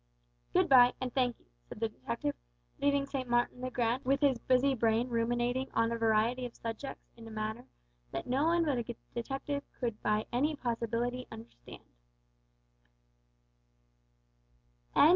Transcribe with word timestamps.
"Good 0.53 0.67
bye, 0.67 0.93
and 0.99 1.13
thank 1.13 1.37
you," 1.37 1.45
said 1.69 1.79
the 1.79 1.87
detective, 1.87 2.33
leaving 2.79 3.05
St. 3.05 3.29
Martin's 3.29 3.61
le 3.61 3.69
Grand 3.69 4.03
with 4.03 4.21
his 4.21 4.39
busy 4.39 4.73
brain 4.73 5.09
ruminating 5.09 5.69
on 5.75 5.91
a 5.91 5.95
variety 5.95 6.43
of 6.47 6.55
subjects 6.55 7.11
in 7.15 7.27
a 7.27 7.29
manner 7.29 7.67
that 8.09 8.25
no 8.25 8.45
one 8.45 8.65
but 8.65 8.79
a 8.79 8.95
detective 9.13 9.63
could 9.79 10.01
by 10.01 10.25
any 10.33 10.55
possibility 10.55 11.27
understand. 11.31 11.83